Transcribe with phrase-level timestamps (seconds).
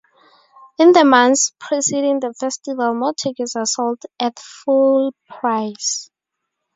[0.79, 6.09] In the months preceding the festival more tickets are sold at full price.